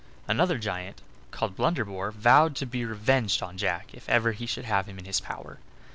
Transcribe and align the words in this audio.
Another 0.27 0.57
giant, 0.57 1.03
called 1.29 1.55
Blunderbore, 1.55 2.09
vowed 2.09 2.55
to 2.55 2.65
be 2.65 2.83
revenged 2.85 3.43
on 3.43 3.55
Jack 3.59 3.91
if 3.93 4.09
ever 4.09 4.31
he 4.31 4.47
should 4.47 4.65
have 4.65 4.87
him 4.87 4.97
in 4.97 5.05
his 5.05 5.19
power. 5.19 5.59